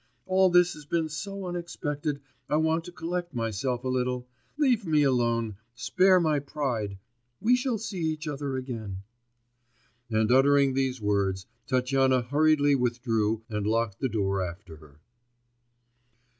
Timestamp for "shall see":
7.55-7.99